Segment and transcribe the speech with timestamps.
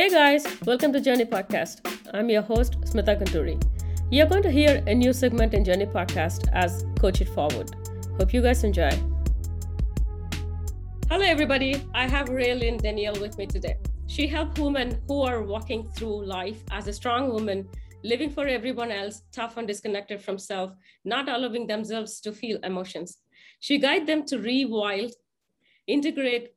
[0.00, 1.86] Hey guys, welcome to Journey Podcast.
[2.14, 3.62] I'm your host, Smitha Gunturi.
[4.10, 7.70] You're going to hear a new segment in Journey Podcast as Coach It Forward.
[8.18, 8.88] Hope you guys enjoy.
[11.10, 11.86] Hello, everybody.
[11.92, 13.76] I have Rae-Lynn Danielle with me today.
[14.06, 17.68] She helps women who are walking through life as a strong woman,
[18.02, 20.72] living for everyone else, tough and disconnected from self,
[21.04, 23.18] not allowing themselves to feel emotions.
[23.60, 25.12] She guides them to rewild,
[25.86, 26.54] integrate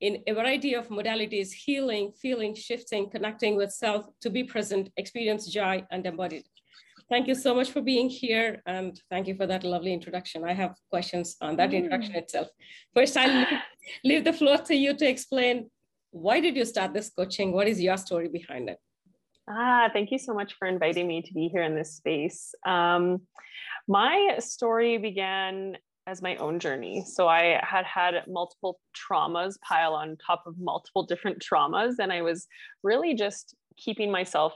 [0.00, 5.46] in a variety of modalities, healing, feeling, shifting, connecting with self, to be present, experience
[5.46, 6.44] joy, and embodied.
[7.08, 8.62] Thank you so much for being here.
[8.66, 10.44] And thank you for that lovely introduction.
[10.44, 11.74] I have questions on that mm.
[11.74, 12.48] introduction itself.
[12.94, 13.60] First, I'll leave,
[14.04, 15.70] leave the floor to you to explain
[16.10, 17.52] why did you start this coaching?
[17.52, 18.78] What is your story behind it?
[19.48, 22.54] Ah, thank you so much for inviting me to be here in this space.
[22.66, 23.22] Um,
[23.86, 27.04] my story began as my own journey.
[27.04, 31.94] So I had had multiple traumas pile on top of multiple different traumas.
[31.98, 32.46] And I was
[32.82, 34.54] really just keeping myself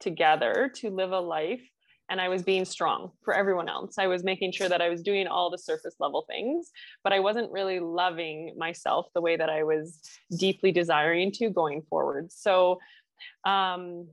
[0.00, 1.62] together to live a life.
[2.10, 3.94] And I was being strong for everyone else.
[3.96, 6.70] I was making sure that I was doing all the surface level things,
[7.04, 10.00] but I wasn't really loving myself the way that I was
[10.36, 12.32] deeply desiring to going forward.
[12.32, 12.80] So,
[13.44, 14.08] um,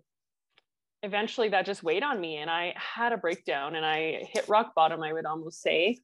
[1.03, 4.73] eventually that just weighed on me and I had a breakdown and I hit rock
[4.75, 5.99] bottom, I would almost say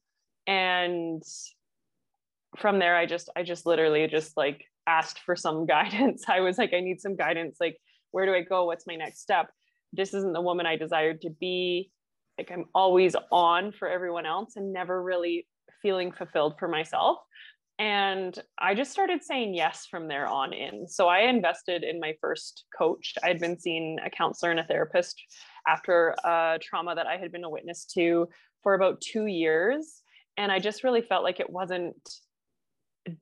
[0.46, 1.22] and
[2.58, 6.24] from there i just i just literally just like asked for some guidance.
[6.28, 7.56] I was like i need some guidance.
[7.60, 7.78] Like
[8.10, 8.66] where do i go?
[8.66, 9.50] What's my next step?
[9.92, 11.90] This isn't the woman i desired to be.
[12.38, 15.46] Like i'm always on for everyone else and never really
[15.82, 17.18] feeling fulfilled for myself.
[17.78, 20.86] And i just started saying yes from there on in.
[20.88, 23.14] So i invested in my first coach.
[23.22, 25.20] I had been seeing a counselor and a therapist
[25.66, 28.28] after a trauma that i had been a witness to
[28.62, 30.02] for about two years
[30.36, 31.96] and I just really felt like it wasn't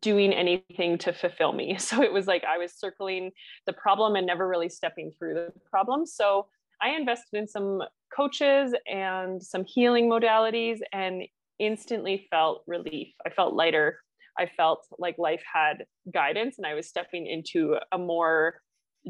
[0.00, 1.77] doing anything to fulfill me.
[1.78, 3.32] So it was like I was circling
[3.66, 6.06] the problem and never really stepping through the problem.
[6.06, 6.46] So
[6.80, 7.82] I invested in some
[8.14, 11.22] coaches and some healing modalities and
[11.58, 13.09] instantly felt relief.
[13.26, 13.98] I felt lighter.
[14.38, 18.54] I felt like life had guidance and I was stepping into a more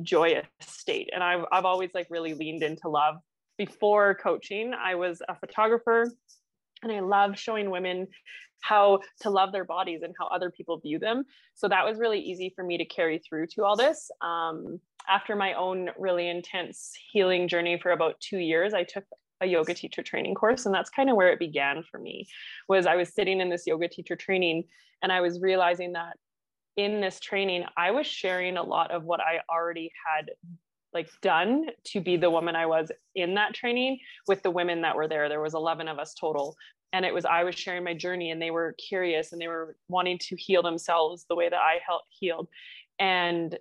[0.03, 1.11] joyous state.
[1.15, 3.17] And I've, I've always like really leaned into love.
[3.59, 6.11] Before coaching, I was a photographer
[6.83, 8.09] and I love showing women
[8.61, 11.25] how to love their bodies and how other people view them.
[11.55, 14.11] So that was really easy for me to carry through to all this.
[14.21, 19.05] Um, after my own really intense healing journey for about two years, I took
[19.43, 22.27] a yoga teacher training course and that's kind of where it began for me
[22.69, 24.63] was i was sitting in this yoga teacher training
[25.03, 26.17] and i was realizing that
[26.77, 30.31] in this training i was sharing a lot of what i already had
[30.95, 33.99] like done to be the woman I was in that training
[34.29, 35.29] with the women that were there.
[35.29, 36.57] There was 11 of us total.
[36.93, 39.77] And it was, I was sharing my journey and they were curious and they were
[39.89, 42.49] wanting to heal themselves the way that I helped healed.
[42.99, 43.59] And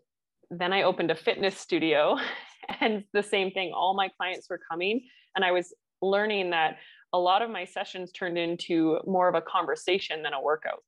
[0.50, 2.18] then I opened a fitness studio
[2.82, 5.02] and the same thing, all my clients were coming
[5.36, 6.78] and I was learning that
[7.14, 10.84] a lot of my sessions turned into more of a conversation than a workout.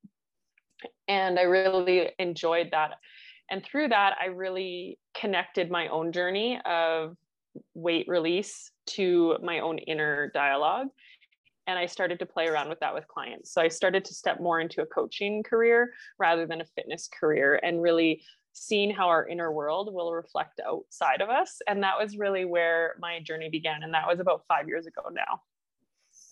[1.08, 2.92] And I really enjoyed that
[3.50, 7.16] and through that, I really connected my own journey of
[7.74, 10.88] weight release to my own inner dialogue.
[11.68, 13.54] And I started to play around with that with clients.
[13.54, 17.60] So I started to step more into a coaching career rather than a fitness career
[17.64, 18.22] and really
[18.52, 21.62] seeing how our inner world will reflect outside of us.
[21.68, 23.84] And that was really where my journey began.
[23.84, 25.42] And that was about five years ago now.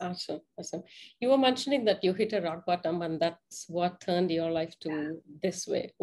[0.01, 0.41] Awesome.
[0.57, 0.83] Awesome.
[1.19, 4.75] You were mentioning that you hit a rock bottom and that's what turned your life
[4.81, 5.93] to this way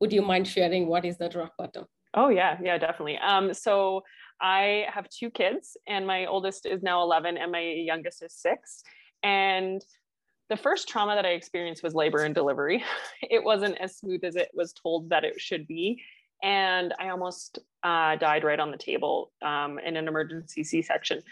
[0.00, 1.86] would you mind sharing what is that rock bottom?
[2.14, 3.18] Oh yeah, yeah, definitely.
[3.18, 4.02] Um, so
[4.40, 8.82] I have two kids, and my oldest is now 11, and my youngest is six.
[9.22, 9.84] And
[10.48, 12.82] the first trauma that I experienced was labor and delivery.
[13.22, 16.02] It wasn't as smooth as it was told that it should be,
[16.42, 21.22] and I almost uh, died right on the table um, in an emergency C-section.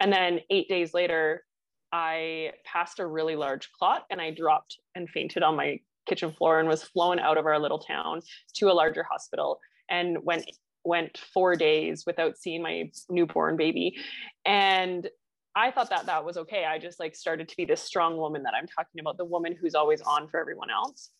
[0.00, 1.44] And then eight days later,
[1.92, 6.58] I passed a really large clot, and I dropped and fainted on my kitchen floor
[6.58, 8.20] and was flown out of our little town
[8.54, 10.50] to a larger hospital and went
[10.84, 13.96] went four days without seeing my newborn baby.
[14.44, 15.08] And
[15.54, 16.64] i thought that that was okay.
[16.64, 19.56] I just like started to be this strong woman that i'm talking about the woman
[19.58, 21.10] who's always on for everyone else.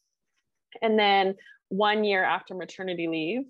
[0.81, 1.35] And then
[1.69, 3.45] one year after maternity leave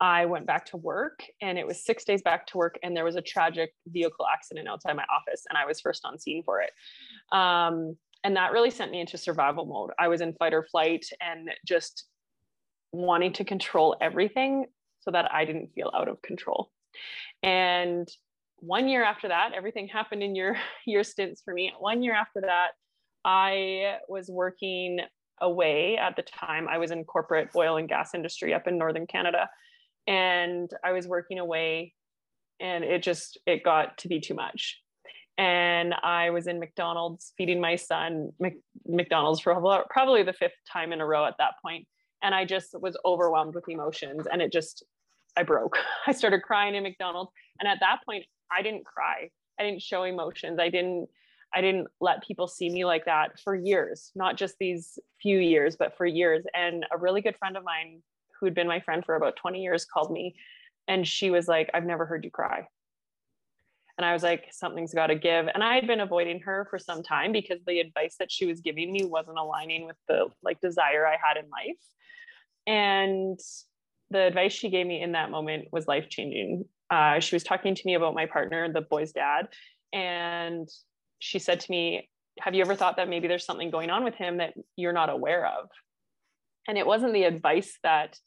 [0.00, 3.04] i went back to work and it was six days back to work and there
[3.04, 6.60] was a tragic vehicle accident outside my office and i was first on scene for
[6.60, 6.72] it.
[7.32, 9.90] Um, and that really sent me into survival mode.
[9.98, 12.06] I was in fight or flight and just
[12.92, 14.66] wanting to control everything
[15.00, 16.70] so that i didn't feel out of control.
[17.42, 18.08] And
[18.58, 20.56] one year after that everything happened in your
[20.86, 21.72] your stints for me.
[21.78, 22.68] One year after that
[23.24, 25.00] i was working
[25.40, 26.68] away at the time.
[26.68, 29.50] I was in corporate oil and gas industry up in northern canada
[30.06, 31.94] and I was working away
[32.60, 34.80] and it just it got to be too much
[35.36, 38.30] and I was in McDonald's feeding my son
[38.86, 39.54] McDonald's for
[39.90, 41.86] probably the fifth time in a row at that point.
[42.22, 44.84] And I just was overwhelmed with emotions and it just,
[45.36, 45.78] I broke.
[46.06, 47.32] I started crying in McDonald's.
[47.60, 49.28] And at that point, I didn't cry.
[49.58, 50.58] I didn't show emotions.
[50.58, 51.08] I didn't,
[51.52, 55.76] I didn't let people see me like that for years, not just these few years,
[55.76, 56.44] but for years.
[56.54, 58.02] And a really good friend of mine
[58.38, 60.34] who'd been my friend for about 20 years called me
[60.88, 62.66] and she was like, I've never heard you cry.
[63.96, 65.46] And I was like, something's got to give.
[65.52, 68.60] And I had been avoiding her for some time because the advice that she was
[68.60, 71.78] giving me wasn't aligning with the like desire I had in life.
[72.66, 73.38] And
[74.10, 76.64] the advice she gave me in that moment was life changing.
[76.90, 79.48] Uh, she was talking to me about my partner, the boy's dad.
[79.92, 80.68] And
[81.20, 82.08] she said to me,
[82.40, 85.08] Have you ever thought that maybe there's something going on with him that you're not
[85.08, 85.68] aware of?
[86.66, 88.18] And it wasn't the advice that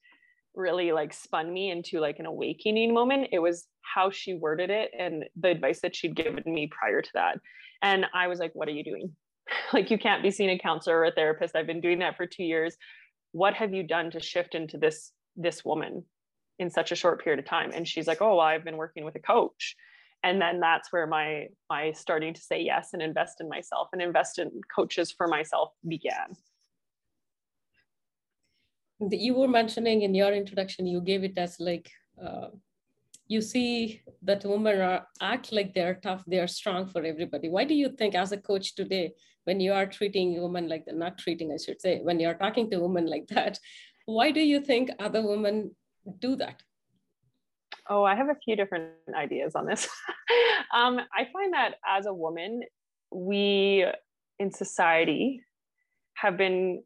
[0.57, 3.29] really like spun me into like an awakening moment.
[3.31, 7.09] It was how she worded it and the advice that she'd given me prior to
[7.13, 7.39] that.
[7.81, 9.15] And I was like, what are you doing?
[9.73, 11.55] like, you can't be seeing a counselor or a therapist.
[11.55, 12.75] I've been doing that for two years.
[13.31, 16.03] What have you done to shift into this, this woman
[16.59, 17.71] in such a short period of time?
[17.73, 19.75] And she's like, oh, well, I've been working with a coach.
[20.23, 24.01] And then that's where my, my starting to say yes and invest in myself and
[24.01, 26.35] invest in coaches for myself began
[29.11, 31.91] you were mentioning in your introduction you gave it as like
[32.23, 32.47] uh,
[33.27, 37.49] you see that women are act like they're tough they're strong for everybody.
[37.49, 39.13] Why do you think as a coach today
[39.43, 42.79] when you are treating women like not treating i should say when you're talking to
[42.79, 43.57] women like that
[44.05, 45.75] why do you think other women
[46.19, 46.61] do that?
[47.89, 49.87] Oh i have a few different ideas on this.
[50.75, 52.61] Um, i find that as a woman
[53.09, 53.85] we
[54.37, 55.41] in society
[56.15, 56.83] have been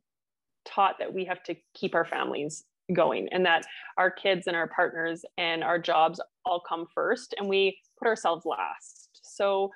[0.65, 2.63] taught that we have to keep our families
[2.93, 3.65] going and that
[3.97, 8.45] our kids and our partners and our jobs all come first and we put ourselves
[8.45, 9.09] last.
[9.21, 9.71] So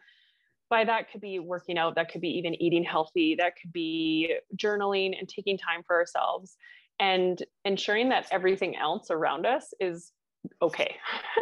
[0.69, 4.35] by that could be working out, that could be even eating healthy, that could be
[4.57, 6.57] journaling and taking time for ourselves
[6.99, 10.11] and ensuring that everything else around us is
[10.61, 10.95] okay.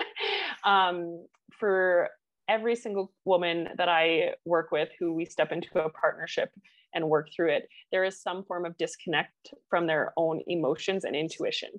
[0.63, 2.09] um, for
[2.49, 6.49] every single woman that I work with who we step into a partnership
[6.93, 11.15] and work through it, there is some form of disconnect from their own emotions and
[11.15, 11.69] intuition.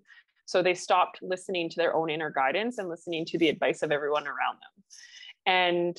[0.46, 3.92] So they stopped listening to their own inner guidance and listening to the advice of
[3.92, 4.84] everyone around them.
[5.46, 5.96] And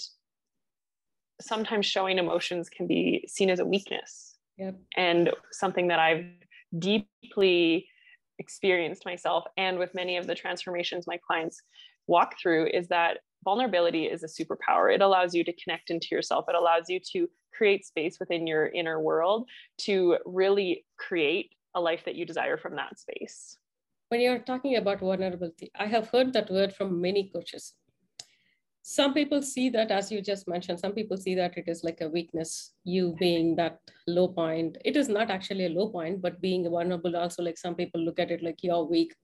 [1.41, 4.35] sometimes showing emotions can be seen as a weakness.
[4.57, 4.75] Yep.
[4.95, 6.25] And something that I've
[6.77, 7.87] deeply
[8.39, 11.61] experienced myself and with many of the transformations my clients
[12.07, 14.93] walk through is that vulnerability is a superpower.
[14.93, 16.45] It allows you to connect into yourself.
[16.49, 19.47] It allows you to create space within your inner world
[19.77, 23.57] to really create a life that you desire from that space.
[24.09, 27.73] When you're talking about vulnerability, I have heard that word from many coaches.
[28.87, 32.01] Some people see that, as you just mentioned, some people see that it is like
[32.01, 34.77] a weakness, you being that low point.
[34.85, 38.19] It is not actually a low point, but being vulnerable, also, like some people look
[38.19, 39.15] at it like you're weak.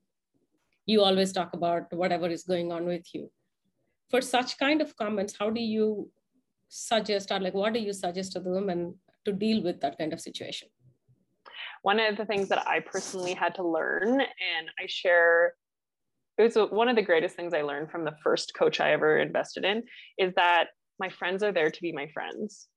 [0.88, 3.30] You always talk about whatever is going on with you.
[4.12, 6.12] For such kind of comments, how do you
[6.68, 10.14] suggest or like what do you suggest to the women to deal with that kind
[10.14, 10.68] of situation?
[11.82, 15.56] One of the things that i personally had to learn and i share
[16.38, 19.18] it was one of the greatest things i learned from the first coach i ever
[19.18, 19.84] invested in
[20.18, 20.66] is that
[21.00, 22.68] my friends are there to be my friends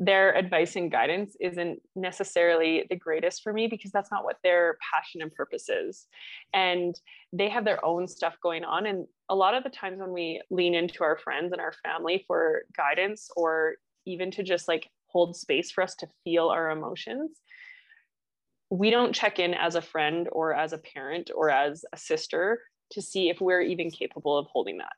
[0.00, 4.76] their advice and guidance isn't necessarily the greatest for me because that's not what their
[4.92, 6.08] passion and purpose is.
[6.52, 6.98] And
[7.32, 8.86] they have their own stuff going on.
[8.86, 12.24] And a lot of the times when we lean into our friends and our family
[12.26, 17.30] for guidance or even to just like hold space for us to feel our emotions,
[18.70, 22.60] we don't check in as a friend or as a parent or as a sister
[22.90, 24.92] to see if we're even capable of holding that.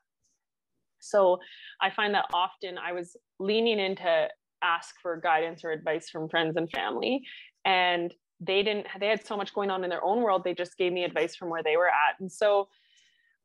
[0.99, 1.39] So
[1.79, 4.27] I find that often I was leaning into
[4.61, 7.23] ask for guidance or advice from friends and family.
[7.65, 10.77] And they didn't they had so much going on in their own world they just
[10.77, 12.19] gave me advice from where they were at.
[12.19, 12.67] And so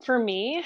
[0.04, 0.64] for me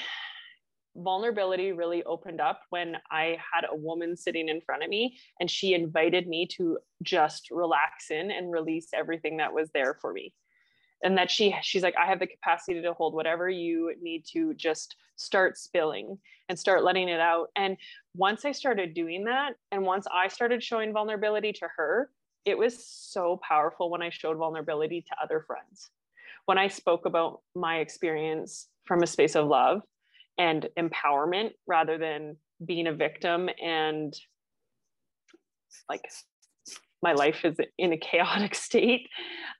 [0.97, 5.49] vulnerability really opened up when i had a woman sitting in front of me and
[5.49, 10.33] she invited me to just relax in and release everything that was there for me
[11.03, 14.53] and that she she's like i have the capacity to hold whatever you need to
[14.55, 16.17] just start spilling
[16.49, 17.47] and start letting it out.
[17.55, 17.75] And
[18.15, 22.09] once i started doing that and once i started showing vulnerability to her
[22.45, 25.89] it was so powerful when i showed vulnerability to other friends.
[26.45, 29.81] When i spoke about my experience from a space of love
[30.37, 34.13] and empowerment rather than being a victim and
[35.89, 36.09] like
[37.01, 39.07] my life is in a chaotic state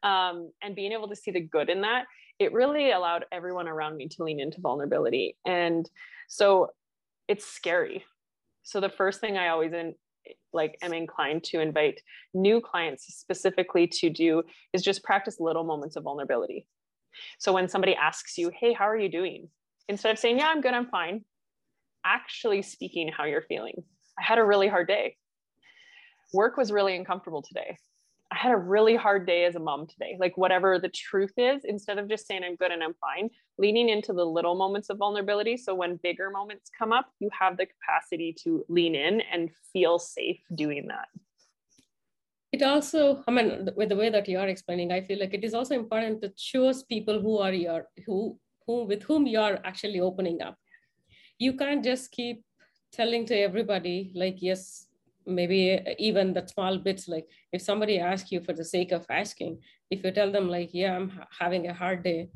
[0.04, 2.06] um, and being able to see the good in that
[2.40, 5.36] it really allowed everyone around me to lean into vulnerability.
[5.46, 5.90] And
[6.28, 6.70] so
[7.28, 8.06] it's scary.
[8.64, 9.96] So the first thing I always in,
[10.54, 12.02] like am inclined to invite
[12.34, 16.68] new clients specifically to do is just practice little moments of vulnerability.
[17.40, 19.50] So when somebody asks you, "Hey, how are you doing?"
[19.88, 21.24] instead of saying, "Yeah, I'm good, I'm fine,"
[22.04, 23.84] actually speaking how you're feeling.
[24.20, 25.18] I had a really hard day.
[26.34, 27.78] Work was really uncomfortable today.
[28.30, 30.18] I had a really hard day as a mom today.
[30.20, 33.88] Like, whatever the truth is, instead of just saying I'm good and I'm fine, leaning
[33.88, 35.56] into the little moments of vulnerability.
[35.56, 39.98] So, when bigger moments come up, you have the capacity to lean in and feel
[39.98, 41.08] safe doing that.
[42.52, 45.44] It also, I mean, with the way that you are explaining, I feel like it
[45.44, 49.60] is also important to choose people who are your, who, who, with whom you are
[49.64, 50.58] actually opening up.
[51.40, 52.44] You can't just keep
[52.92, 54.87] telling to everybody, like, yes,
[55.28, 59.60] maybe even the small bits like if somebody asks you for the sake of asking
[59.92, 62.30] if you tell them like yeah i'm ha- having a hard day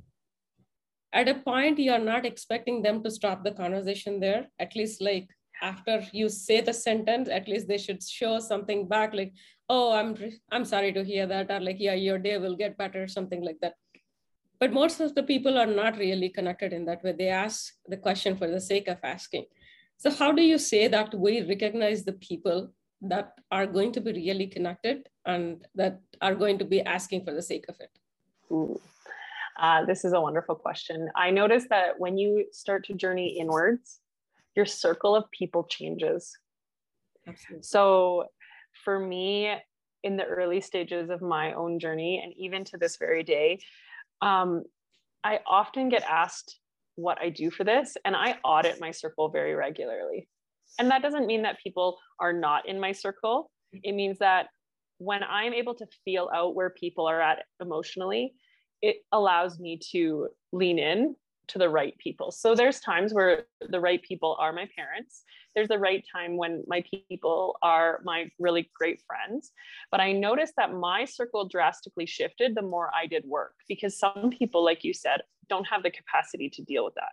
[1.14, 4.48] at a point you're not expecting them to stop the conversation there.
[4.60, 5.30] At least like
[5.62, 9.32] after you say the sentence at least they should show something back like
[9.70, 10.18] oh i'm
[10.52, 13.60] i'm sorry to hear that or like yeah your day will get better something like
[13.62, 13.76] that.
[14.60, 17.14] But most of the people are not really connected in that way.
[17.14, 19.46] They ask the question for the sake of asking.
[19.98, 22.72] So how do you say that we recognize the people
[23.02, 27.34] that are going to be really connected and that are going to be asking for
[27.34, 28.82] the sake of it?
[29.60, 31.10] Uh, this is a wonderful question.
[31.16, 34.00] I noticed that when you start to journey inwards,
[34.56, 36.32] your circle of people changes.
[37.28, 37.64] Absolutely.
[37.64, 38.26] So
[38.84, 39.54] for me,
[40.04, 43.60] in the early stages of my own journey, and even to this very day,
[44.22, 44.64] um,
[45.24, 46.60] I often get asked
[46.96, 50.28] what I do for this, and I audit my circle very regularly.
[50.80, 53.52] And that doesn't mean that people are not in my circle.
[53.74, 54.48] It means that
[54.98, 58.34] when I'm able to feel out where people are at emotionally,
[58.82, 61.16] it allows me to lean in
[61.48, 62.32] to the right people.
[62.32, 65.24] So there's times where the right people are my parents.
[65.54, 69.52] There's the right time when my people are my really great friends.
[69.92, 74.32] But I noticed that my circle drastically shifted the more I did work because some
[74.38, 77.12] people, like you said, don't have the capacity to deal with that.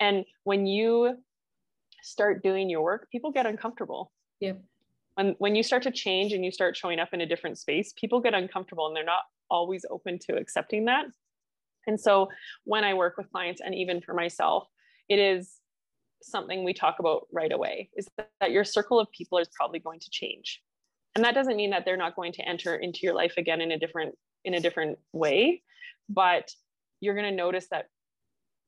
[0.00, 1.18] And when you
[2.04, 4.12] start doing your work, people get uncomfortable.
[4.40, 4.52] Yeah.
[5.14, 7.92] When when you start to change and you start showing up in a different space,
[7.96, 11.06] people get uncomfortable and they're not always open to accepting that.
[11.86, 12.28] And so
[12.64, 14.66] when I work with clients and even for myself,
[15.08, 15.60] it is
[16.22, 18.08] something we talk about right away is
[18.40, 20.62] that your circle of people is probably going to change.
[21.14, 23.72] And that doesn't mean that they're not going to enter into your life again in
[23.72, 25.62] a different in a different way,
[26.08, 26.50] but
[27.00, 27.86] you're going to notice that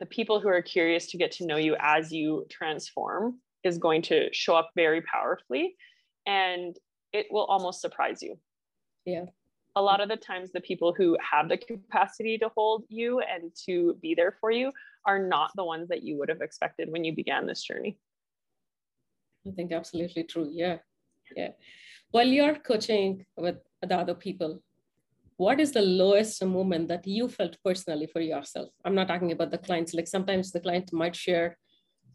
[0.01, 4.03] the people who are curious to get to know you as you transform is going
[4.03, 5.75] to show up very powerfully
[6.27, 6.77] and
[7.13, 8.39] it will almost surprise you.
[9.05, 9.25] Yeah.
[9.77, 13.53] A lot of the times, the people who have the capacity to hold you and
[13.67, 14.73] to be there for you
[15.05, 17.99] are not the ones that you would have expected when you began this journey.
[19.47, 20.51] I think absolutely true.
[20.53, 20.79] Yeah.
[21.37, 21.51] Yeah.
[22.11, 24.63] While you're coaching with the other people,
[25.37, 28.71] what is the lowest moment that you felt personally for yourself?
[28.85, 29.93] I'm not talking about the clients.
[29.95, 31.59] Like sometimes the client might share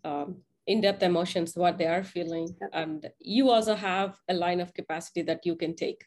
[0.03, 5.21] um, in-depth emotions, what they are feeling, and you also have a line of capacity
[5.23, 6.03] that you can take.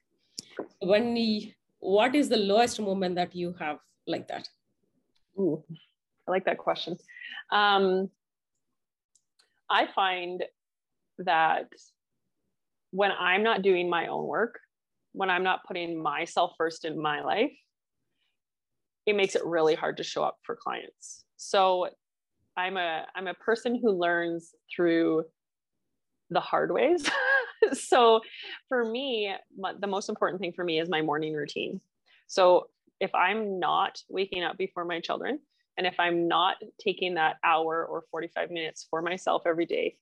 [0.81, 4.49] When you, what is the lowest moment that you have like that?
[5.39, 5.63] Ooh,
[6.27, 6.97] I like that question.
[7.53, 8.11] Um,
[9.71, 10.45] I find
[11.19, 11.69] that
[12.91, 14.59] when I'm not doing my own work,
[15.15, 17.53] when I'm not putting myself first in my life,
[19.07, 21.25] it makes it really hard to show up for clients.
[21.37, 21.89] So
[22.57, 25.25] I'm a I'm a person who learns through
[26.31, 27.09] the hard ways.
[27.73, 28.21] so
[28.69, 29.33] for me,
[29.81, 31.81] the most important thing for me is my morning routine.
[32.27, 32.69] So
[33.01, 35.39] if I'm not waking up before my children,
[35.77, 39.97] and if I'm not taking that hour or 45 minutes for myself every day,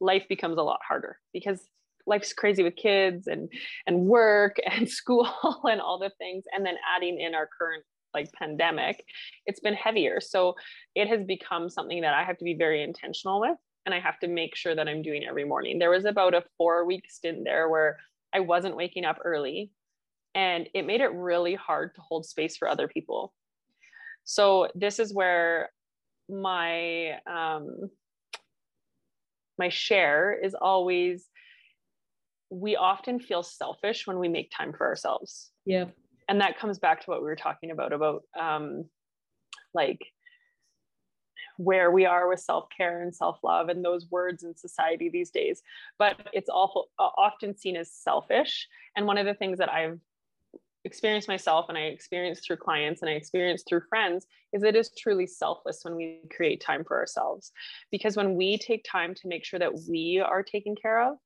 [0.00, 1.68] life becomes a lot harder because
[2.06, 3.50] life's crazy with kids and
[3.86, 5.28] and work and school
[5.64, 9.04] and all the things and then adding in our current like pandemic
[9.46, 10.20] it's been heavier.
[10.20, 10.54] So
[10.94, 14.18] it has become something that i have to be very intentional with and i have
[14.20, 15.78] to make sure that i'm doing every morning.
[15.78, 17.98] There was about a 4 week stint there where
[18.32, 19.70] i wasn't waking up early
[20.34, 23.32] and it made it really hard to hold space for other people.
[24.24, 25.70] So this is where
[26.28, 27.90] my um
[29.58, 31.28] my share is always
[32.54, 35.50] we often feel selfish when we make time for ourselves.
[35.66, 35.86] Yeah.
[36.28, 38.84] And that comes back to what we were talking about about um,
[39.74, 40.00] like
[41.56, 45.62] where we are with self-care and self-love and those words in society these days
[46.00, 50.00] but it's awful often seen as selfish and one of the things that i've
[50.84, 54.90] experienced myself and I experienced through clients and I experienced through friends is it is
[54.96, 57.52] truly selfless when we create time for ourselves.
[57.90, 61.16] Because when we take time to make sure that we are taken care of,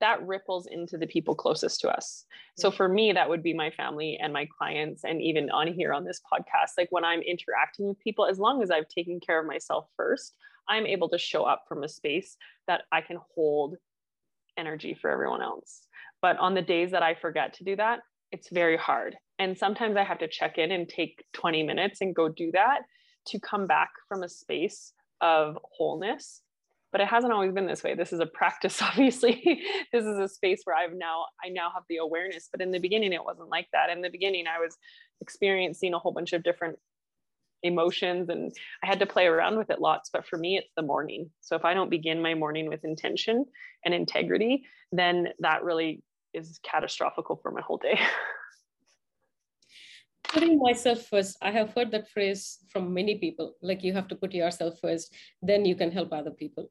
[0.00, 2.24] that ripples into the people closest to us.
[2.56, 5.92] So for me, that would be my family and my clients, and even on here
[5.92, 6.72] on this podcast.
[6.76, 10.34] Like when I'm interacting with people, as long as I've taken care of myself first,
[10.68, 12.36] I'm able to show up from a space
[12.66, 13.76] that I can hold
[14.56, 15.86] energy for everyone else.
[16.20, 18.00] But on the days that I forget to do that,
[18.32, 19.16] it's very hard.
[19.38, 22.80] And sometimes I have to check in and take 20 minutes and go do that
[23.28, 26.42] to come back from a space of wholeness.
[26.90, 27.94] But it hasn't always been this way.
[27.94, 29.62] This is a practice, obviously.
[29.92, 32.48] this is a space where I've now, I now have the awareness.
[32.50, 33.90] But in the beginning, it wasn't like that.
[33.90, 34.76] In the beginning, I was
[35.20, 36.78] experiencing a whole bunch of different
[37.62, 38.52] emotions and
[38.82, 40.10] I had to play around with it lots.
[40.10, 41.30] But for me, it's the morning.
[41.40, 43.44] So if I don't begin my morning with intention
[43.84, 46.02] and integrity, then that really
[46.34, 47.98] is catastrophical for my whole day.
[50.28, 54.14] Putting myself first, I have heard that phrase from many people like you have to
[54.14, 56.70] put yourself first, then you can help other people.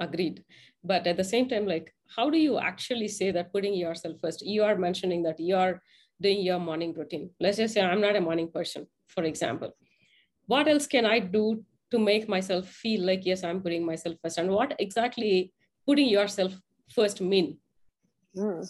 [0.00, 0.42] Agreed.
[0.82, 4.44] But at the same time, like, how do you actually say that putting yourself first?
[4.44, 5.82] You are mentioning that you are
[6.20, 7.30] doing your morning routine.
[7.38, 9.76] Let's just say I'm not a morning person, for example.
[10.46, 14.38] What else can I do to make myself feel like, yes, I'm putting myself first?
[14.38, 15.52] And what exactly
[15.86, 16.54] putting yourself
[16.94, 17.58] first mean?
[18.36, 18.68] Mm.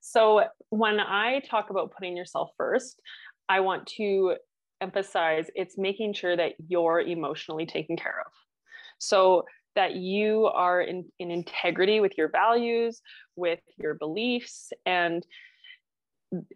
[0.00, 3.00] So when I talk about putting yourself first,
[3.48, 4.36] I want to
[4.80, 8.32] emphasize it's making sure that you're emotionally taken care of.
[8.98, 9.44] So
[9.76, 13.00] that you are in, in integrity with your values,
[13.36, 15.24] with your beliefs, and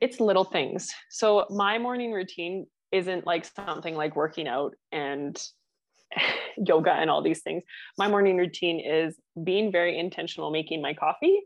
[0.00, 0.90] it's little things.
[1.11, 5.40] So my morning routine isn't like something like working out and
[6.56, 7.64] yoga and all these things.
[7.99, 11.42] My morning routine is being very intentional making my coffee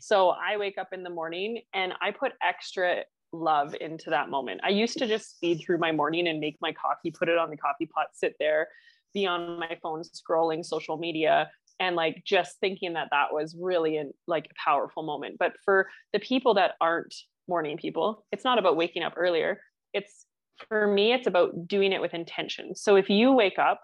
[0.00, 4.60] so I wake up in the morning and I put extra love into that moment.
[4.62, 7.50] I used to just speed through my morning and make my coffee, put it on
[7.50, 8.68] the coffee pot, sit there,
[9.14, 13.96] be on my phone scrolling social media and like just thinking that that was really
[13.96, 15.36] a like a powerful moment.
[15.38, 17.14] But for the people that aren't
[17.48, 19.60] morning people, it's not about waking up earlier.
[19.92, 20.26] It's
[20.68, 22.74] for me it's about doing it with intention.
[22.74, 23.80] So if you wake up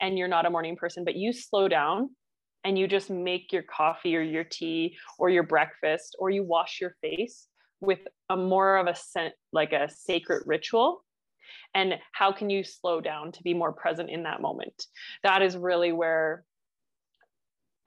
[0.00, 2.10] and you're not a morning person but you slow down
[2.64, 6.80] and you just make your coffee or your tea or your breakfast or you wash
[6.80, 7.48] your face
[7.80, 11.04] with a more of a scent like a sacred ritual
[11.74, 14.86] and how can you slow down to be more present in that moment?
[15.22, 16.44] That is really where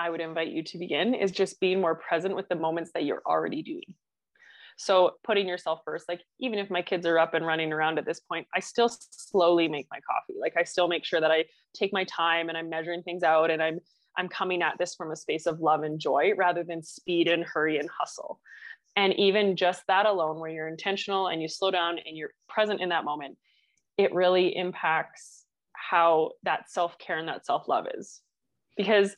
[0.02, 3.04] i would invite you to begin is just being more present with the moments that
[3.04, 3.94] you're already doing.
[4.78, 8.06] So putting yourself first like even if my kids are up and running around at
[8.06, 10.40] this point i still slowly make my coffee.
[10.40, 13.52] Like i still make sure that i take my time and i'm measuring things out
[13.52, 13.80] and i'm
[14.20, 17.44] I'm coming at this from a space of love and joy rather than speed and
[17.44, 18.42] hurry and hustle.
[18.98, 22.82] And even just that alone, where you're intentional and you slow down and you're present
[22.82, 23.38] in that moment,
[24.00, 28.22] it really impacts how that self care and that self love is.
[28.78, 29.14] Because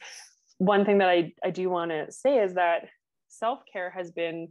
[0.57, 2.85] one thing that I, I do want to say is that
[3.29, 4.49] self care has been,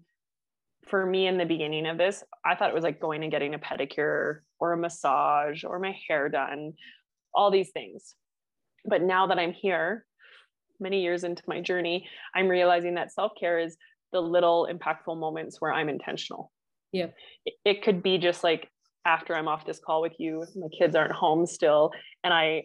[0.87, 3.55] for me in the beginning of this, I thought it was like going and getting
[3.55, 6.75] a pedicure or a massage or my hair done,
[7.35, 8.15] all these things.
[8.85, 10.07] But now that I'm here
[10.79, 13.77] many years into my journey, I'm realizing that self care is
[14.13, 16.53] the little impactful moments where I'm intentional.
[16.93, 17.09] Yeah.
[17.45, 18.69] It, it could be just like
[19.05, 22.65] after I'm off this call with you, my kids aren't home still, and I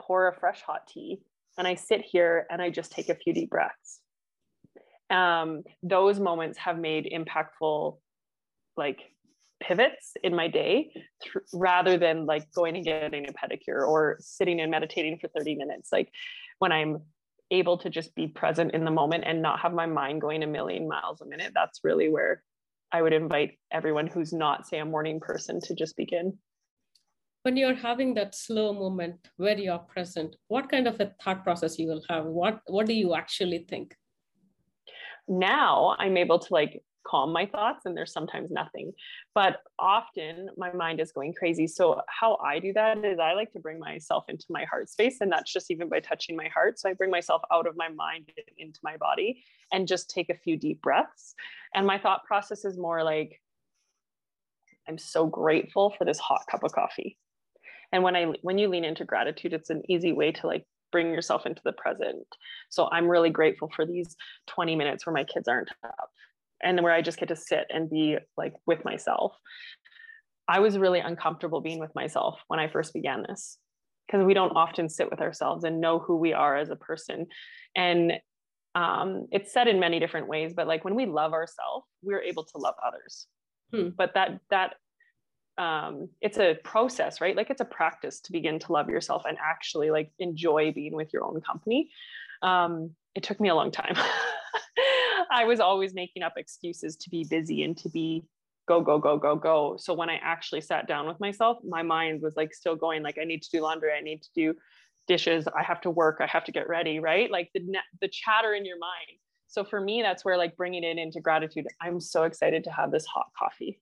[0.00, 1.20] pour a fresh hot tea
[1.58, 4.00] and I sit here and I just take a few deep breaths.
[5.10, 7.98] Um, those moments have made impactful,
[8.76, 9.00] like
[9.60, 14.60] pivots in my day th- rather than like going and getting a pedicure or sitting
[14.60, 15.90] and meditating for 30 minutes.
[15.92, 16.12] Like
[16.60, 17.02] when I'm
[17.50, 20.46] able to just be present in the moment and not have my mind going a
[20.46, 22.42] million miles a minute, that's really where
[22.92, 26.38] I would invite everyone who's not, say, a morning person to just begin.
[27.42, 31.78] When you're having that slow moment where you're present, what kind of a thought process
[31.78, 32.24] you will have?
[32.24, 33.94] What what do you actually think?
[35.28, 38.92] Now I'm able to like calm my thoughts and there's sometimes nothing.
[39.34, 41.66] But often my mind is going crazy.
[41.66, 45.18] So how i do that is i like to bring myself into my heart space
[45.20, 46.78] and that's just even by touching my heart.
[46.78, 49.42] So i bring myself out of my mind into my body
[49.72, 51.34] and just take a few deep breaths.
[51.74, 53.40] And my thought process is more like
[54.88, 57.18] i'm so grateful for this hot cup of coffee.
[57.92, 61.12] And when i when you lean into gratitude it's an easy way to like bring
[61.12, 62.26] yourself into the present.
[62.68, 64.16] So i'm really grateful for these
[64.48, 66.10] 20 minutes where my kids aren't up
[66.62, 69.32] and where I just get to sit and be like with myself.
[70.48, 73.58] I was really uncomfortable being with myself when I first began this
[74.06, 77.26] because we don't often sit with ourselves and know who we are as a person.
[77.76, 78.14] And
[78.74, 82.44] um, it's said in many different ways, but like when we love ourselves, we're able
[82.44, 83.26] to love others.
[83.72, 83.88] hmm.
[83.96, 84.74] but that that
[85.58, 87.36] um, it's a process, right?
[87.36, 91.12] Like it's a practice to begin to love yourself and actually like enjoy being with
[91.12, 91.90] your own company.
[92.42, 93.96] Um, it took me a long time.
[95.30, 98.24] I was always making up excuses to be busy and to be
[98.66, 99.76] go, go, go, go, go.
[99.78, 103.18] So when I actually sat down with myself, my mind was like still going, like,
[103.20, 104.54] I need to do laundry, I need to do
[105.06, 107.30] dishes, I have to work, I have to get ready, right?
[107.30, 107.62] Like the
[108.00, 109.18] the chatter in your mind.
[109.48, 111.66] So for me, that's where like bringing it into gratitude.
[111.80, 113.80] I'm so excited to have this hot coffee.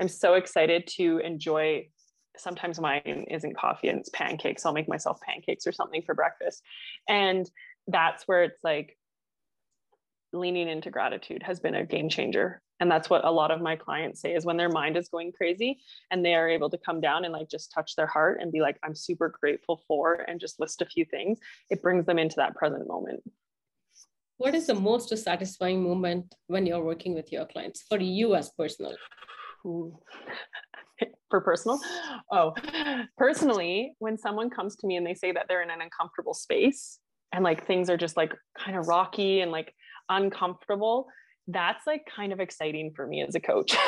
[0.00, 1.88] I'm so excited to enjoy.
[2.38, 4.64] Sometimes mine isn't coffee and it's pancakes.
[4.64, 6.62] I'll make myself pancakes or something for breakfast.
[7.08, 7.50] And
[7.88, 8.96] that's where it's like
[10.32, 12.60] leaning into gratitude has been a game changer.
[12.80, 15.32] And that's what a lot of my clients say is when their mind is going
[15.32, 15.78] crazy
[16.10, 18.60] and they are able to come down and like just touch their heart and be
[18.60, 21.38] like, I'm super grateful for, and just list a few things,
[21.70, 23.22] it brings them into that present moment.
[24.38, 28.50] What is the most satisfying moment when you're working with your clients for you as
[28.58, 28.96] personal?
[31.30, 31.80] for personal
[32.30, 32.52] oh
[33.16, 36.98] personally when someone comes to me and they say that they're in an uncomfortable space
[37.32, 39.74] and like things are just like kind of rocky and like
[40.08, 41.08] uncomfortable
[41.48, 43.76] that's like kind of exciting for me as a coach.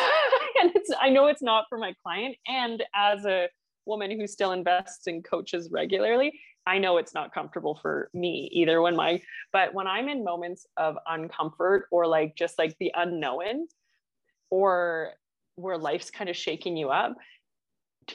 [0.61, 3.48] And it's i know it's not for my client and as a
[3.87, 8.81] woman who still invests in coaches regularly i know it's not comfortable for me either
[8.81, 9.20] when my
[9.53, 13.66] but when i'm in moments of uncomfort or like just like the unknown
[14.48, 15.11] or
[15.57, 17.16] where life's kind of shaking you up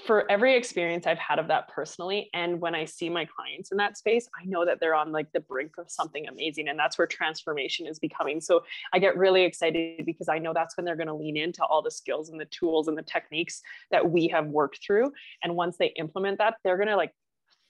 [0.05, 3.77] for every experience I've had of that personally, and when I see my clients in
[3.77, 6.67] that space, I know that they're on like the brink of something amazing.
[6.69, 8.41] And that's where transformation is becoming.
[8.41, 11.63] So I get really excited because I know that's when they're going to lean into
[11.63, 15.11] all the skills and the tools and the techniques that we have worked through.
[15.43, 17.13] And once they implement that, they're going to like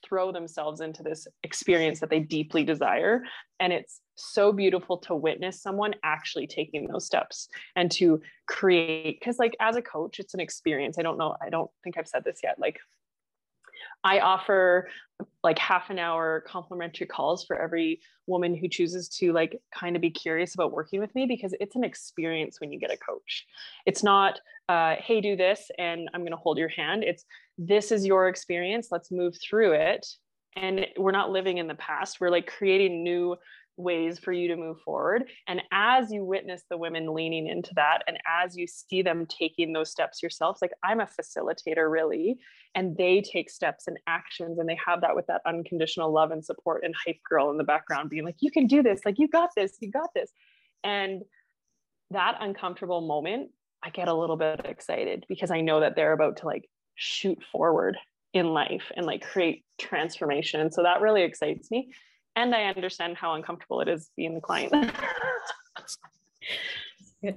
[0.04, 3.24] throw themselves into this experience that they deeply desire.
[3.60, 9.40] And it's so beautiful to witness someone actually taking those steps and to create, because,
[9.40, 10.98] like, as a coach, it's an experience.
[11.00, 12.60] I don't know, I don't think I've said this yet.
[12.60, 12.80] Like,
[14.04, 14.90] I offer
[15.44, 20.02] like half an hour complimentary calls for every woman who chooses to like kind of
[20.02, 23.46] be curious about working with me because it's an experience when you get a coach.
[23.86, 27.04] It's not, uh, hey, do this and I'm going to hold your hand.
[27.04, 27.26] It's
[27.58, 28.88] this is your experience.
[28.92, 30.08] Let's move through it.
[30.56, 32.22] And we're not living in the past.
[32.22, 33.36] We're like creating new
[33.80, 35.30] ways for you to move forward.
[35.48, 39.74] And as you witness the women leaning into that, and as you see them taking
[39.74, 42.38] those steps yourselves, like I'm a facilitator really,
[42.76, 46.44] and they take steps and actions, and they have that with that unconditional love and
[46.44, 49.28] support and hype girl in the background being like, you can do this, like you
[49.28, 50.32] got this, you got this.
[50.84, 51.24] And
[52.12, 53.52] that uncomfortable moment,
[53.84, 57.40] I get a little bit excited because I know that they're about to like shoot
[57.52, 57.98] forward
[58.34, 60.72] in life and like create transformation.
[60.72, 61.92] So that really excites me
[62.36, 64.74] and I understand how uncomfortable it is being the client.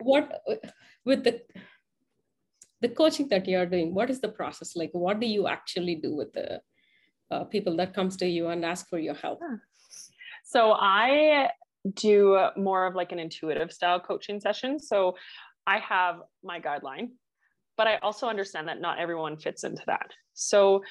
[0.00, 0.42] what
[1.04, 1.42] with the
[2.80, 4.76] the coaching that you're doing what is the process?
[4.76, 6.60] Like what do you actually do with the
[7.30, 9.40] uh, people that comes to you and ask for your help?
[10.44, 11.50] So i
[11.94, 14.78] do more of like an intuitive style coaching session.
[14.78, 15.16] So
[15.66, 17.08] i have my guideline
[17.76, 20.10] but i also understand that not everyone fits into that.
[20.34, 20.82] So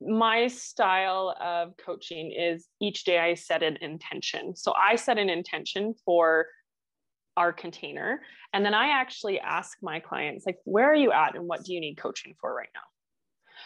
[0.00, 4.54] my style of coaching is each day I set an intention.
[4.54, 6.46] So I set an intention for
[7.36, 8.20] our container.
[8.52, 11.74] And then I actually ask my clients, like, where are you at and what do
[11.74, 12.80] you need coaching for right now?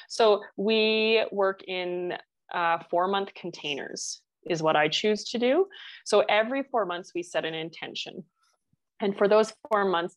[0.08, 2.14] So we work in
[2.52, 5.66] uh, four month containers, is what I choose to do.
[6.04, 8.24] So every four months, we set an intention.
[9.00, 10.16] And for those four months,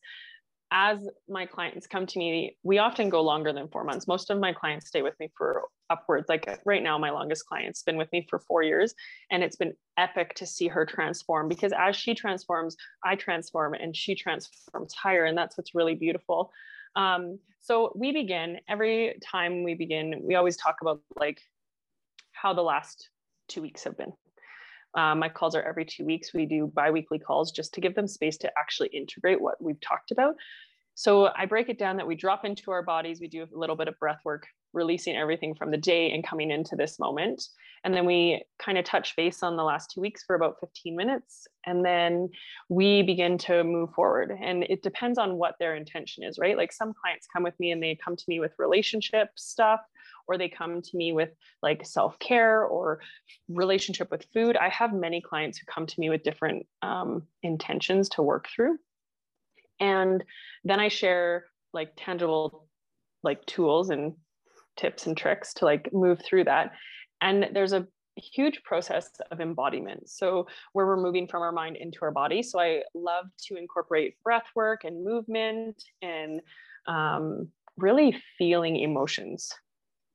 [0.74, 4.08] as my clients come to me, we often go longer than four months.
[4.08, 6.26] Most of my clients stay with me for upwards.
[6.28, 8.96] Like right now, my longest client's been with me for four years,
[9.30, 13.96] and it's been epic to see her transform because as she transforms, I transform and
[13.96, 15.26] she transforms higher.
[15.26, 16.52] And that's what's really beautiful.
[16.96, 21.40] Um, so we begin every time we begin, we always talk about like
[22.32, 23.10] how the last
[23.48, 24.12] two weeks have been.
[24.96, 26.34] Um, my calls are every two weeks.
[26.34, 30.12] We do biweekly calls just to give them space to actually integrate what we've talked
[30.12, 30.36] about.
[30.96, 33.76] So I break it down that we drop into our bodies, we do a little
[33.76, 37.42] bit of breath work, releasing everything from the day and coming into this moment.
[37.84, 40.96] And then we kind of touch base on the last two weeks for about 15
[40.96, 41.48] minutes.
[41.66, 42.30] And then
[42.70, 44.32] we begin to move forward.
[44.40, 46.56] And it depends on what their intention is, right?
[46.56, 49.82] Like some clients come with me and they come to me with relationship stuff
[50.28, 51.30] or they come to me with
[51.62, 53.00] like self care or
[53.50, 54.58] relationship with food.
[54.58, 58.78] I have many clients who come to me with different um, intentions to work through.
[59.80, 60.24] And
[60.64, 62.68] then I share like tangible
[63.24, 64.14] like tools and
[64.78, 66.72] tips and tricks to like move through that.
[67.22, 70.10] And there's a huge process of embodiment.
[70.10, 72.44] So where we're moving from our mind into our body.
[72.44, 76.42] So I love to incorporate breath work and movement and
[76.88, 79.52] um, really feeling emotions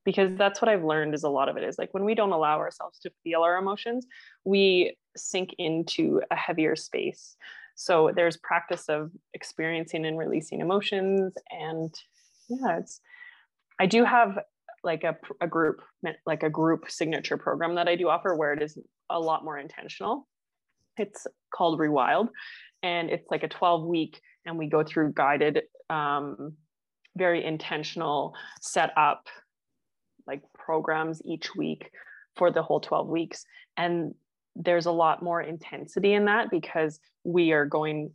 [0.09, 2.31] because that's what I've learned is a lot of it is like when we don't
[2.31, 4.07] allow ourselves to feel our emotions,
[4.43, 7.35] we sink into a heavier space.
[7.75, 11.93] So there's practice of experiencing and releasing emotions and
[12.49, 13.01] yeah, it's
[13.79, 14.39] I do have
[14.83, 15.83] like a, a group
[16.25, 18.77] like a group signature program that i do offer where it is
[19.09, 20.25] a lot more intentional
[20.95, 22.29] it's called rewild
[22.81, 26.53] and it's like a 12 week and we go through guided um,
[27.17, 29.27] very intentional set up
[30.29, 31.91] like programs each week
[32.35, 33.45] for the whole 12 weeks
[33.77, 34.13] and
[34.55, 38.11] there's a lot more intensity in that because we are going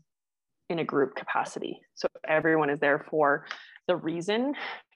[0.71, 3.47] in a group capacity so everyone is there for
[3.87, 4.55] the reason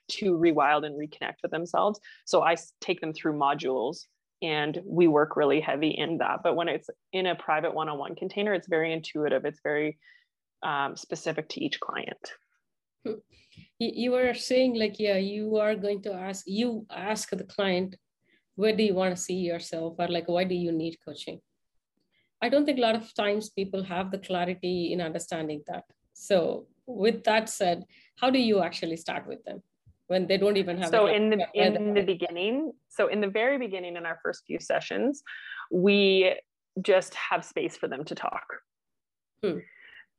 [0.08, 2.00] to rewild and reconnect with themselves.
[2.24, 4.06] So I take them through modules
[4.40, 6.40] and we work really heavy in that.
[6.42, 9.98] But when it's in a private one on one container, it's very intuitive, it's very
[10.62, 12.32] um, specific to each client.
[13.80, 17.94] You were saying, like, yeah, you are going to ask, you ask the client,
[18.56, 19.94] where do you want to see yourself?
[19.98, 21.40] Or like, why do you need coaching?
[22.42, 25.84] I don't think a lot of times people have the clarity in understanding that.
[26.12, 27.84] So, with that said,
[28.16, 29.62] how do you actually start with them?
[30.08, 33.58] when they don't even have so in the in the beginning so in the very
[33.58, 35.22] beginning in our first few sessions
[35.70, 36.34] we
[36.82, 38.46] just have space for them to talk
[39.42, 39.58] hmm.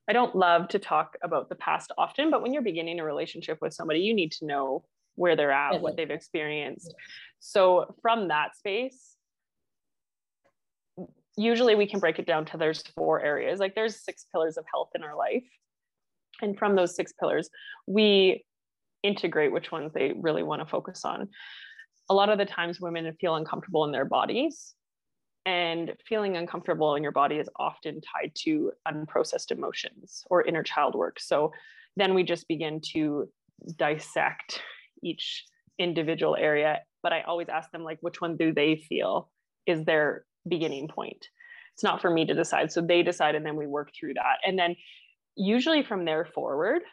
[0.10, 3.58] I don't love to talk about the past often but when you're beginning a relationship
[3.62, 4.84] with somebody you need to know
[5.20, 6.96] where they're at what they've experienced.
[7.40, 9.16] So from that space
[11.36, 13.60] usually we can break it down to there's four areas.
[13.60, 15.44] Like there's six pillars of health in our life.
[16.42, 17.50] And from those six pillars
[17.86, 18.46] we
[19.04, 21.28] integrate which ones they really want to focus on.
[22.10, 24.74] A lot of the times, women feel uncomfortable in their bodies,
[25.50, 30.94] and feeling uncomfortable in your body is often tied to unprocessed emotions or inner child
[30.94, 31.20] work.
[31.20, 31.52] So
[31.98, 33.28] then we just begin to
[33.76, 34.62] dissect
[35.02, 35.46] each
[35.80, 36.82] individual area.
[37.02, 39.32] But I always ask them, like, which one do they feel
[39.66, 41.26] is their beginning point?
[41.74, 42.72] It's not for me to decide.
[42.72, 44.38] So they decide, and then we work through that.
[44.46, 44.76] And then
[45.36, 46.84] usually from there forward,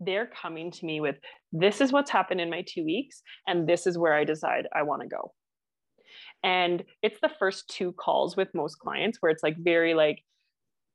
[0.00, 1.16] they're coming to me with
[1.52, 4.82] this is what's happened in my two weeks and this is where i decide i
[4.82, 5.32] want to go
[6.42, 10.22] and it's the first two calls with most clients where it's like very like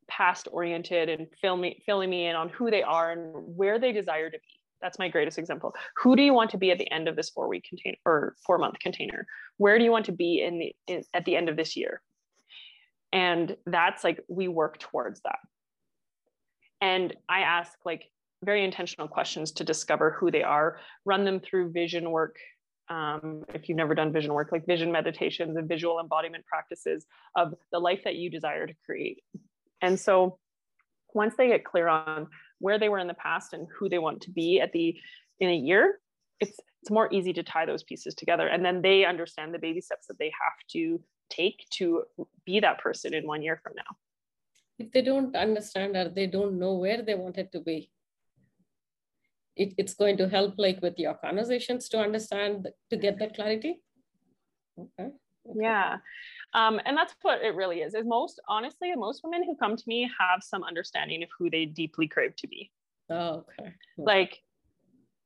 [0.10, 4.30] past oriented and filming filling me in on who they are and where they desire
[4.30, 4.60] to be.
[4.82, 5.74] That's my greatest example.
[5.98, 8.36] Who do you want to be at the end of this four week container or
[8.46, 9.26] four month container?
[9.58, 12.02] Where do you want to be in the in, at the end of this year?
[13.12, 15.40] And that's like we work towards that.
[16.82, 18.04] And i ask like
[18.44, 22.36] very intentional questions to discover who they are, run them through vision work.
[22.90, 27.54] Um, if you've never done vision work, like vision meditations and visual embodiment practices of
[27.72, 29.22] the life that you desire to create.
[29.82, 30.40] And so
[31.14, 32.28] once they get clear on
[32.60, 34.96] where they were in the past and who they want to be at the
[35.40, 36.00] in a year,
[36.40, 38.48] it's it's more easy to tie those pieces together.
[38.48, 42.04] And then they understand the baby steps that they have to take to
[42.46, 43.96] be that person in one year from now.
[44.80, 47.90] If they don't understand or they don't know where they want it to be,
[49.58, 53.82] it, it's going to help like with your conversations to understand to get that clarity?
[54.80, 55.10] Okay,
[55.56, 55.98] yeah.
[56.54, 59.84] Um, and that's what it really is is most honestly most women who come to
[59.86, 62.72] me have some understanding of who they deeply crave to be.
[63.10, 63.74] Oh okay.
[63.98, 64.42] Like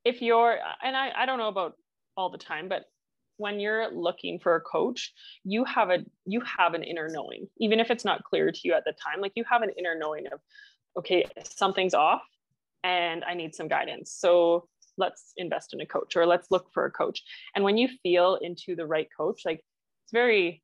[0.04, 1.74] if you're and I, I don't know about
[2.18, 2.84] all the time but
[3.38, 5.14] when you're looking for a coach
[5.44, 8.74] you have a you have an inner knowing even if it's not clear to you
[8.74, 10.40] at the time like you have an inner knowing of
[10.98, 12.22] okay something's off
[12.84, 14.16] and I need some guidance.
[14.18, 14.68] So
[14.98, 17.22] let's invest in a coach or let's look for a coach.
[17.56, 19.64] And when you feel into the right coach, like
[20.04, 20.62] it's very,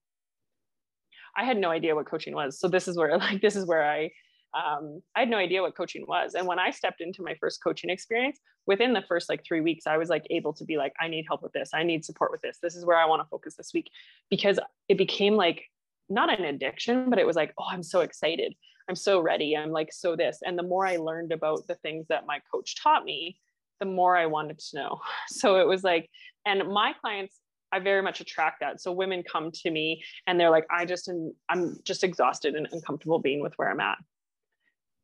[1.36, 2.60] I had no idea what coaching was.
[2.60, 4.12] So this is where, like, this is where I,
[4.54, 6.34] um, I had no idea what coaching was.
[6.34, 9.88] And when I stepped into my first coaching experience, within the first like three weeks,
[9.88, 11.72] I was like able to be like, I need help with this.
[11.74, 12.58] I need support with this.
[12.62, 13.90] This is where I want to focus this week
[14.30, 15.64] because it became like
[16.10, 18.56] not an addiction, but it was like, oh, I'm so excited.
[18.90, 19.56] I'm so ready.
[19.56, 20.40] I'm like, so this.
[20.46, 23.40] And the more I learned about the things that my coach taught me,
[23.80, 25.02] the more I wanted to know.
[25.30, 26.10] So it was like,
[26.46, 27.40] and my clients,
[27.72, 28.80] I very much attract that.
[28.80, 31.12] So women come to me and they're like, I just,
[31.50, 33.98] I'm just exhausted and uncomfortable being with where I'm at.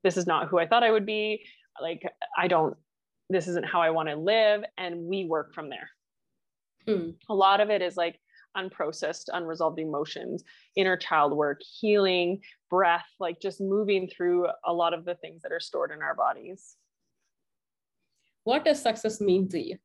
[0.03, 1.45] This is not who I thought I would be.
[1.81, 2.03] Like,
[2.37, 2.77] I don't,
[3.29, 4.63] this isn't how I want to live.
[4.77, 5.89] And we work from there.
[6.87, 7.11] Hmm.
[7.29, 8.19] A lot of it is like,
[8.57, 10.43] unprocessed, unresolved emotions,
[10.75, 15.51] inner child work, healing, breath, like just moving through a lot of the things that
[15.51, 16.75] are stored in our bodies.
[18.43, 19.77] What does success mean to you?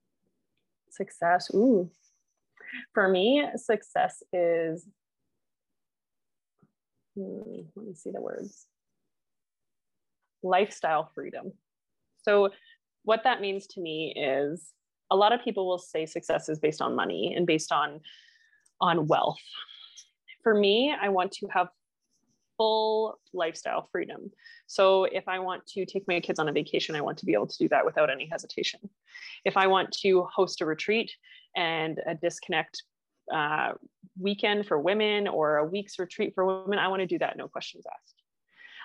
[0.90, 1.50] Success.
[1.54, 1.90] Ooh.
[2.92, 4.86] For me, success is
[7.16, 8.66] hmm, let me see the words
[10.42, 11.52] lifestyle freedom.
[12.22, 12.50] So,
[13.04, 14.72] what that means to me is
[15.10, 18.00] a lot of people will say success is based on money and based on
[18.80, 19.40] on wealth.
[20.42, 21.68] For me, I want to have
[22.56, 24.30] full lifestyle freedom.
[24.66, 27.32] So if I want to take my kids on a vacation, I want to be
[27.32, 28.80] able to do that without any hesitation.
[29.44, 31.10] If I want to host a retreat
[31.56, 32.82] and a disconnect
[33.32, 33.72] uh,
[34.18, 37.48] weekend for women or a week's retreat for women, I want to do that, no
[37.48, 38.22] questions asked.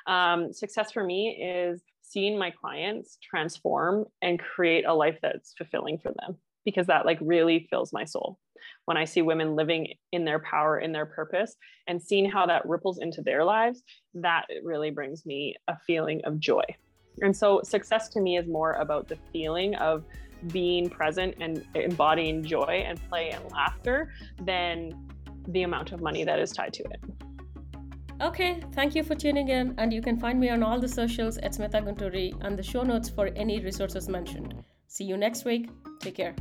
[0.05, 5.97] Um, success for me is seeing my clients transform and create a life that's fulfilling
[5.97, 8.37] for them because that like really fills my soul
[8.85, 11.55] when i see women living in their power in their purpose
[11.87, 16.39] and seeing how that ripples into their lives that really brings me a feeling of
[16.39, 16.63] joy
[17.21, 20.03] and so success to me is more about the feeling of
[20.47, 25.07] being present and embodying joy and play and laughter than
[25.49, 26.99] the amount of money that is tied to it
[28.21, 31.37] Okay, thank you for tuning in, and you can find me on all the socials
[31.39, 34.63] at Smitha Gunturi and the show notes for any resources mentioned.
[34.87, 35.69] See you next week.
[35.99, 36.35] Take care.